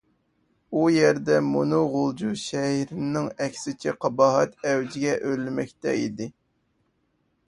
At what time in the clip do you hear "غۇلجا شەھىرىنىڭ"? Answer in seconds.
1.95-3.27